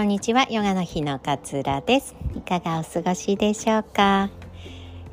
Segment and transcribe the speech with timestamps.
[0.00, 0.46] こんにちは。
[0.48, 2.16] ヨガの日の勝浦です。
[2.34, 4.30] いかがお過ごしでしょうか？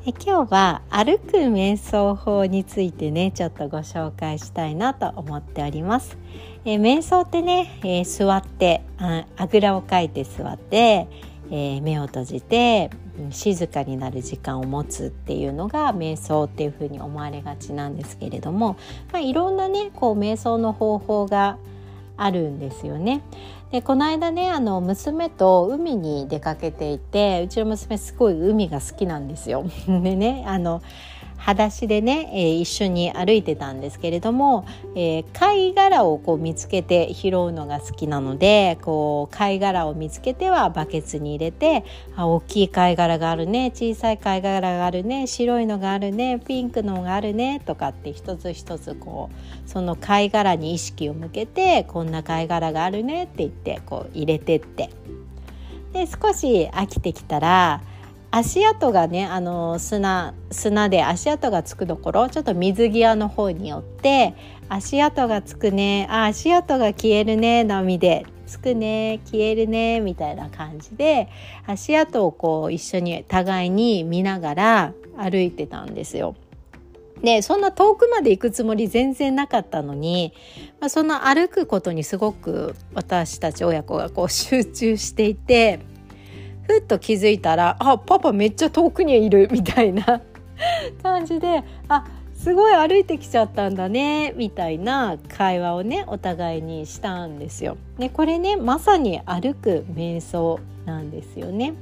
[0.06, 6.16] え今日は歩く瞑想法についてねちょっとご紹介したいなと思っております。
[6.64, 11.06] え瞑想ってね、えー、座ってああぐらをかいて座って、
[11.50, 12.88] えー、目を閉じて
[13.28, 18.78] 静かになる時間を持つっていうのが瞑想っていうふうに思われがちなんですけれども、
[19.12, 21.58] まあ、いろんなねこう瞑想の方法が
[22.18, 23.22] あるんですよね。
[23.70, 29.64] でこの間ねあの娘と海に出かけていてうちの娘すごい海が好きなんですよ。
[29.86, 30.82] でねあの
[31.38, 41.84] 裸足でね、えー、一緒に歩いてたんですけれども、えー、貝殻をこう見つけて拾うのが好きなのでこう貝殻を見つけてはバケツに入れて
[42.16, 54.90] あ大きい貝殻があるね小さい貝殻があるね白いのがあるねピンクのがあるねとかって一つ一つこうその貝殻に意識を向けてこんな貝殻があるねって言ってこう入れてって。
[55.92, 57.80] で少し飽きてきたら
[58.30, 64.34] 足跡がねあの砂砂で足跡がつくところちょっと水際の方によって
[64.68, 71.28] 足跡がつくねあ足跡が消えるね波でつくね消えるねみたいな感じで
[71.66, 76.36] 足跡をこう一緒に互いに見ながら歩いてたんですよ。
[77.22, 80.32] でそんな遠くまで行くつもり全然なかったのに、
[80.80, 85.80] まあ、その歩くことにすごく私たち親子がこう集中していて
[86.68, 90.20] ふっと気づいたらあパパめっちゃ遠くにいるみたいな
[91.02, 97.76] 感じであすごい歩いてきちゃったんだねみたいな会話をねお互いにしたんですよ。
[97.98, 101.74] ね、これねまさに歩く瞑想なんですよね。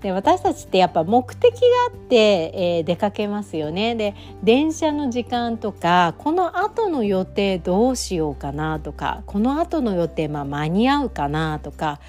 [0.00, 3.94] で私たちってやっぱ目的があって、えー、出かけますよね。
[3.94, 12.00] で電車の時間とかこの後の予定どうしようかなとかこの後の予定、まあ、間に合うかなとか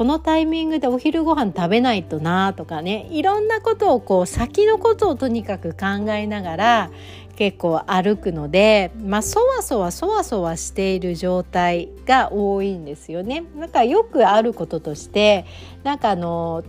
[0.00, 6.90] このタイミングでお昼ご飯食べないとなとかねいろんなことをこう先のことをとにかく考えながら
[7.36, 13.44] 結構歩くので、まあ、そわそわそわそわしている状態が多いんですよね。
[13.54, 15.44] なんかよくあることとして
[15.84, 16.64] なんかあの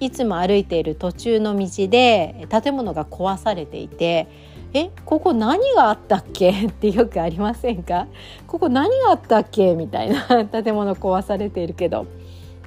[0.00, 4.26] いつも歩いている途中の道で建物が壊されていて
[4.72, 6.48] えここ何があったっけ？
[6.64, 8.06] ってよくありませんか？
[8.46, 9.74] ここ何があったっけ？
[9.74, 12.06] みたいな 建物壊されているけど。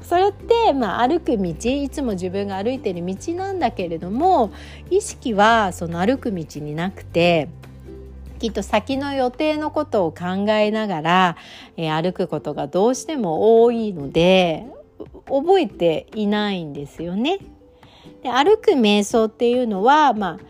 [0.03, 4.51] それって、まあ、歩く道いつも自分が歩いてる道なんだけれども
[4.89, 7.49] 意識はその歩く道になくて
[8.39, 11.37] きっと先の予定のことを考えながら、
[11.77, 14.65] えー、歩くことがどうしても多いので
[15.25, 17.39] 覚えていないんですよね。
[18.21, 20.45] で歩く瞑想っていうのは、まあ、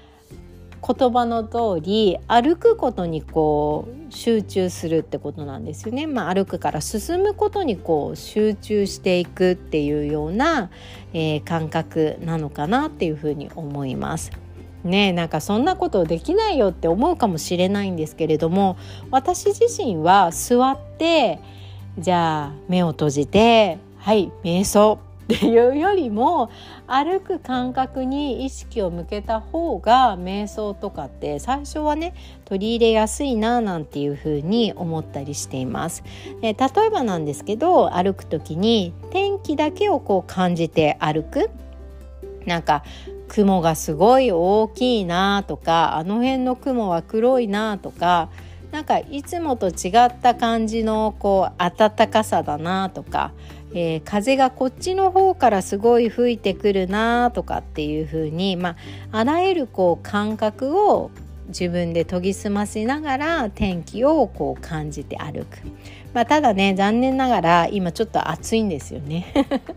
[0.86, 6.08] 言葉の通り歩くことにこう集中するってことなんですよね。
[6.08, 10.70] まあ、歩くから進むことにこう集中していくっていうような、
[11.14, 14.32] えー、感覚なのかなっていうふうに思います。
[14.84, 18.78] ねなんかそんなことできないよって思うかもしれないんですけれども
[19.12, 21.40] 私自身は座って
[21.98, 25.00] じゃあ目を閉じてはい瞑想
[25.36, 26.52] っていうよりも
[26.88, 32.14] 歩く感覚に意識を向けた方が瞑想とかって最初はね
[32.46, 36.04] 取り入れやすいななんていうふうに思ったりしています。
[36.42, 36.56] 例え
[36.90, 41.50] ばなんですけど歩く時に天気だけをこう感じて歩く
[42.46, 42.84] なんか
[43.28, 48.30] 雲がすごい大きいなとかあの辺の雲は黒いなとか
[48.74, 53.32] なんかいつもと違った感じのこう暖かさだなとか、
[53.74, 58.76] えー、風がこっちの方からすごい吹いてくるなとかっていう風にま
[59.12, 61.12] ああらゆるこう感覚を
[61.48, 65.58] 自分で研ぎ澄ましながら天気をこう感じて歩く。
[66.14, 69.34] まあ、ただね残念ながら今ちょっと暑いんですよね。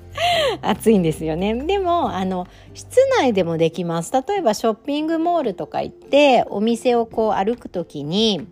[0.61, 1.55] 暑いんですよね。
[1.55, 4.13] でもあの室内でもできます。
[4.13, 8.47] 例えばショッピングモールとか行ってお店をこう歩く時に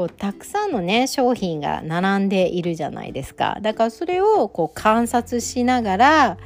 [0.00, 3.58] こうたくさんのね商品が並んでいるじゃないですか。
[3.60, 6.38] だからそれをこう観察しながら、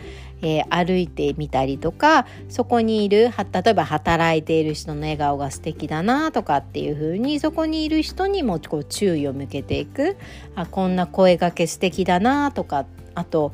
[0.43, 10.17] えー、歩いてみたりとかそこにいる例えば働いている人の笑顔が素敵だなとかっていう風にそこにいる人にもこう注意を向けていく。
[10.57, 13.53] あこんな声がけ素敵だなとかあと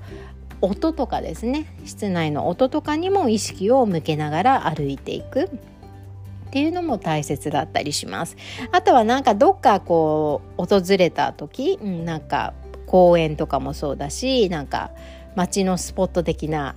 [0.62, 1.66] 音とかですね。
[1.84, 5.50] 室内の音とかにも意識を向けながら歩いていく。
[6.50, 8.36] っていうのも大切だったりします。
[8.72, 12.54] あとはなんかどっかこう訪れた時、うん、なんか
[12.86, 14.90] 公園とかもそうだしなんか
[15.36, 16.74] 街のスポット的な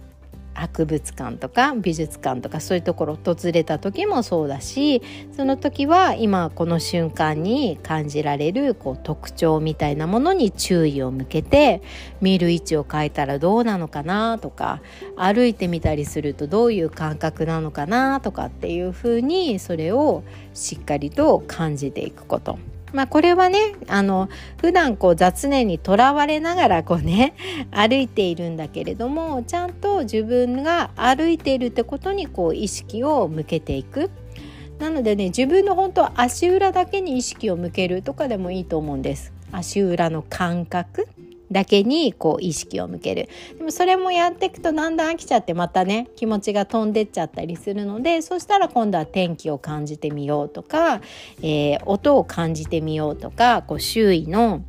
[0.54, 5.02] 博物館とか美術館とかそういうところを訪れた時もそうだし
[5.36, 11.82] その時は今この瞬間に感じられるこう特徴みたいなものに注意を向けて
[12.22, 14.82] 見る位置を変えたらどうなのかなとか
[15.16, 20.24] 歩いてみたりするとどういう感覚なのかなとかっていうふうにそれを
[20.54, 22.73] しっかりと感じていくこと。
[22.94, 27.34] まあこれはねあの普段こう雑念にとらわれながらこうね
[27.72, 34.10] 歩いているんだけれどもちゃんと自分が歩いているってことにこう意識を向けていく。
[34.80, 39.34] なのでね自分の本当は足裏だけに意識を向けるとかでもいいと思うんです。
[39.52, 41.08] 足裏の感覚
[41.54, 51.02] だけにこう意識を向けるでもそれもやっていくとだんだん飽きちゃってまたね気持ちが飛んでっちゃったりするのでそしたら今度は天気を感じてみようとか、
[51.42, 54.64] えー、音を感じてみようとかこう周囲の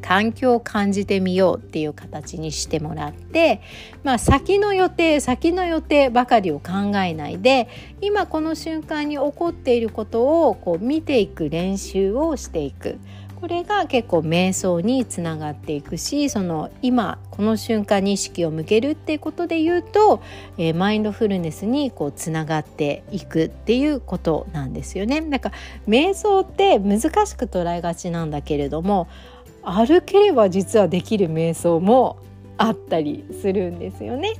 [0.00, 3.60] 環境を感じてみようっていう形にしてもらって、
[4.02, 7.68] まあ、先の予定先の予定ばかりを考えないで
[8.00, 12.98] 今この瞬間に起こっていることをこう見ていく練習をしていく。
[13.40, 20.22] これが結構瞑想につながっていくしその今この瞬間に意識を向けるっていうことで言うと、
[20.58, 25.22] えー、マインドフルネスにこうつながっていくっていうことなんですよね。
[25.22, 25.52] なんか
[25.88, 29.08] 瞑想って難しく捉えがちなんだけれども
[29.62, 32.18] 歩ければ実はできる瞑想も
[32.56, 34.34] あったりするんですよね。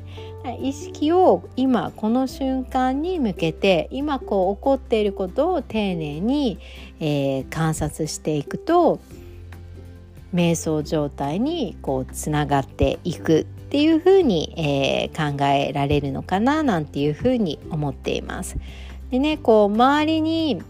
[0.60, 6.58] 意識を今この瞬間に向けて今こう起こっていることを丁寧に、
[6.98, 9.00] えー、観察していくと
[10.34, 18.56] 瞑想状態にこうつながっていくっていうふうに、えー、考えられるのかななんていうふうに思っています。
[19.10, 20.62] でねこう周りに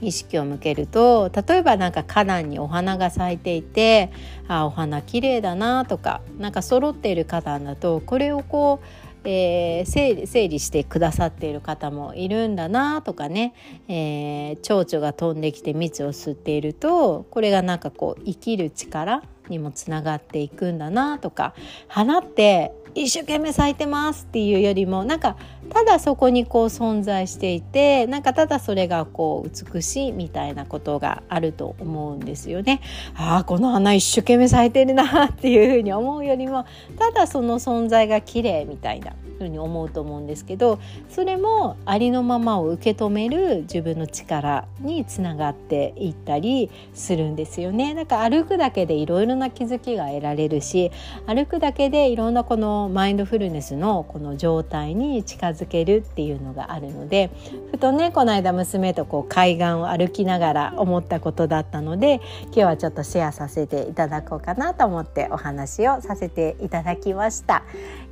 [0.00, 4.10] 意識を向けると例えばなんか花壇にお花が咲いていて
[4.48, 8.86] あお花綺麗だなとかなんか揃っている花壇だとこれをこう
[9.26, 13.54] えー、整理整理してくださっている方もいるんだなとかね、
[13.88, 21.54] えー、蝶々が飛んできて蜜を吸っているとこれがなんかこう生きる力にもつながっていくんだなとか。
[21.88, 25.36] 花って一生懸命咲いてますっていうよりもなんか
[25.70, 32.80] ただそこにこう存在していてなんかただそれがこう美しいみたいなことがあると思うんですよね。
[33.16, 36.66] ああこの花一生懸命咲いてるなっていうふうに思うよりも
[36.98, 40.78] ただその存在が綺麗みたいなふうに思うと思うんですけど
[41.08, 47.94] それもありのままを受け止める自分の力につながっていったりするんですよね。
[47.94, 50.90] だから歩くだけでいろいろな気づきが得られるし
[51.26, 57.30] 歩くだけでいろんなこのマインドフルネスのこの状態に近づけるっていうのがあるので
[57.70, 67.64] ふとねこの間娘とこう海岸を歩きながら思ったことだったので今日はちょっとシェアさせていただこうかなと思ってお話をさせていただきました。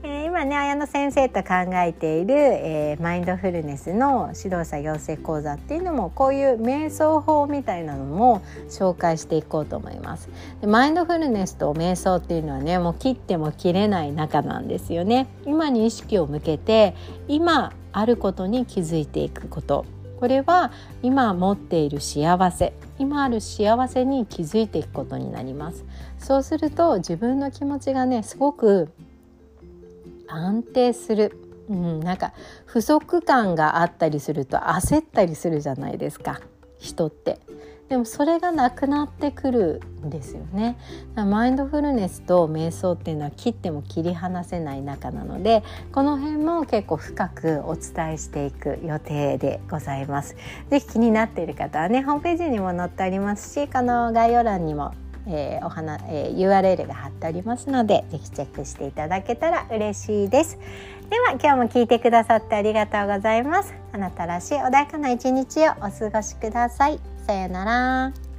[0.04, 8.40] えー、今ね綾野先生と考えている、えー、マインドフルネスの指導者養成講座っていうのもこういう瞑想法みたいなのも
[8.70, 10.30] 紹介していこうと思います。
[10.62, 15.26] でマインドフルネスと瞑想っていうのはねもう切っても切れない仲なんですよね。
[15.44, 16.94] 今に意識を向けて
[17.28, 19.84] 今あることに気づいていくこと
[20.18, 25.84] これは今持っている幸せ今ある幸せに気づいていくことになります
[26.18, 28.88] そうすると自分の気持ちがねすごく
[30.32, 31.36] 安定する、
[31.68, 32.32] うん、なんか
[32.66, 36.40] 不足感があったりすると焦ったりするじゃないですか。
[36.78, 37.38] 人って。
[37.92, 40.78] でもそれがなくなってくるんですよね。
[41.14, 50.36] マインドフルネスと瞑想っていうのは切っても切り離せない中なのでこの辺も結構深くお伝えしていく予定でございます。
[50.70, 54.94] 是非気になっている方はねホームページにも載ってありますしこの概要欄にも
[55.26, 60.58] えー、お花、えー、URL が貼ってありますのでぜひチェックしていただけたら嬉しいです。
[61.10, 63.74] では今日も聞いてくださってありがとうございます。
[63.92, 66.98] あなたらしい穏やかな一日をお過ごしください。
[67.26, 68.31] さようなら。